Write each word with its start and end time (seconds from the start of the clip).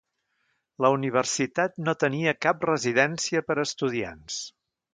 La 0.85 0.89
universitat 0.95 1.77
no 1.89 1.95
tenia 2.05 2.35
cap 2.47 2.65
residència 2.71 3.45
per 3.51 3.61
estudiants. 3.67 4.41